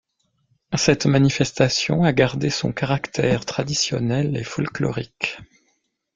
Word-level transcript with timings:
Cette 0.75 1.05
manifestation 1.05 2.03
a 2.03 2.11
gardé 2.11 2.49
son 2.49 2.71
caractère 2.73 3.45
traditionnel 3.45 4.35
et 4.35 4.43
folklorique. 4.43 5.37